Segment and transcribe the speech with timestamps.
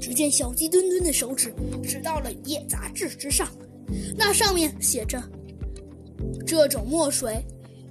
[0.00, 3.48] 只见小鸡墩墩的手指指到了一页杂志之上，
[4.16, 5.22] 那上面写着
[6.46, 7.44] ：“这种墨水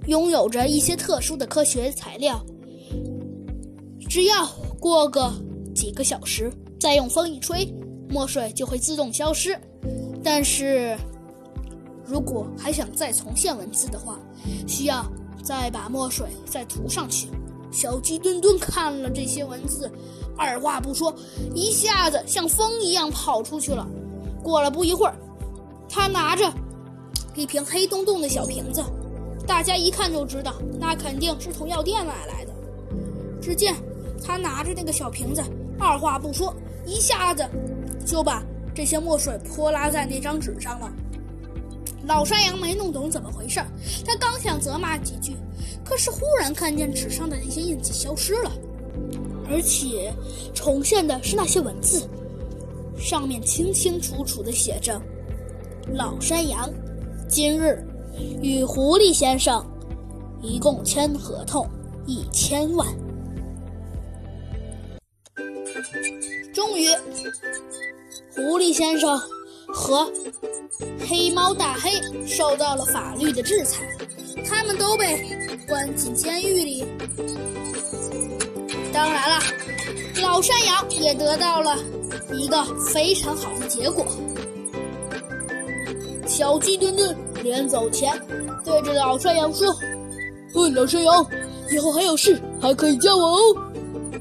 [0.06, 2.44] 拥有着一些特殊的科学材料，
[4.08, 4.46] 只要
[4.80, 5.32] 过个
[5.74, 6.50] 几个小时，
[6.80, 7.72] 再用风一吹，
[8.08, 9.58] 墨水就会自动消失。
[10.24, 10.96] 但是，
[12.04, 14.18] 如果还想再重现文字的话，
[14.66, 15.04] 需要
[15.42, 17.28] 再把墨水再涂上去。”
[17.78, 19.88] 小鸡墩墩看了这些文字，
[20.36, 21.14] 二话不说，
[21.54, 23.86] 一下子像风一样跑出去了。
[24.42, 25.14] 过了不一会儿，
[25.88, 26.52] 他拿着
[27.36, 28.82] 一瓶黑洞洞的小瓶子，
[29.46, 32.52] 大家一看就知道，那肯定是从药店买来的。
[33.40, 33.76] 只见
[34.26, 35.40] 他拿着那个小瓶子，
[35.78, 36.52] 二话不说，
[36.84, 37.48] 一下子
[38.04, 38.42] 就把
[38.74, 40.92] 这些墨水泼拉在那张纸上了。
[42.08, 43.60] 老山羊没弄懂怎么回事，
[44.04, 45.36] 他刚想责骂几句，
[45.88, 48.52] 可是忽然看见纸上的那些印记消失了，
[49.48, 50.12] 而且
[50.54, 52.06] 重现的是那些文字，
[52.98, 55.00] 上面清清楚楚的写着
[55.94, 56.70] ：“老山羊
[57.26, 57.82] 今日
[58.42, 59.64] 与狐狸先生
[60.42, 61.66] 一共签合同
[62.06, 62.86] 一千万。”
[66.52, 66.88] 终于，
[68.34, 69.18] 狐狸先生。
[69.70, 70.10] 和
[71.06, 71.90] 黑猫大黑
[72.26, 73.86] 受到了法律的制裁，
[74.42, 76.84] 他们都被关进监狱里。
[78.92, 79.38] 当然了，
[80.22, 81.76] 老山羊也得到了
[82.32, 84.06] 一个非常好的结果。
[86.26, 88.12] 小鸡墩墩临走前
[88.64, 89.66] 对着老山羊说
[90.52, 91.26] ：“对，老山羊，
[91.70, 93.40] 以后还有事还可以叫我哦，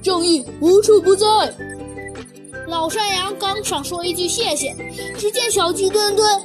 [0.03, 1.25] 正义无处不在。”
[2.67, 4.75] 老山羊刚想说一句谢谢，
[5.17, 6.41] 只见小鸡墩墩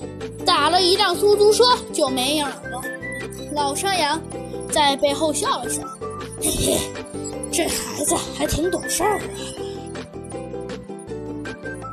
[0.47, 2.81] 打了一辆出租车就没影了。
[3.53, 4.21] 老山羊
[4.73, 5.83] 在背后笑了笑
[6.41, 6.79] ：“嘿嘿，
[7.53, 9.23] 这孩子还挺懂事儿啊。”